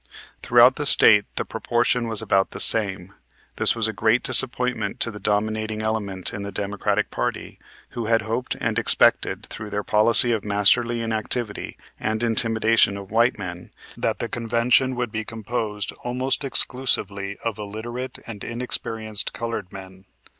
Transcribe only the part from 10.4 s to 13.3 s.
"Masterly Inactivity" and intimidation of